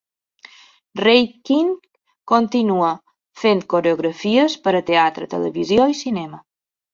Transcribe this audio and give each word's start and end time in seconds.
Reinking 1.01 1.67
continua 2.31 2.89
fent 3.43 3.61
coreografies 3.75 4.57
per 4.65 4.75
a 4.81 4.83
teatre, 4.89 5.29
televisió 5.35 5.87
i 5.95 6.01
cinema. 6.03 6.43